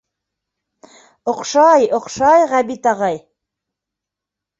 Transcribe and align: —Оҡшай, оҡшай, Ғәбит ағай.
—Оҡшай, 1.33 1.85
оҡшай, 1.97 2.47
Ғәбит 2.53 2.89
ағай. 2.93 3.21